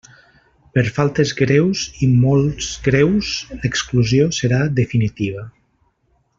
Per 0.77 0.83
faltes 0.95 1.33
greus 1.41 1.83
i 2.07 2.09
molts 2.23 2.71
greus 2.89 3.35
l'exclusió 3.53 4.29
serà 4.41 4.63
definitiva. 4.83 5.49